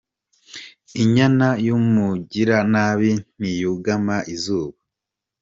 [1.03, 4.77] Inyana y’umugiranabi ntiyugama Izuba.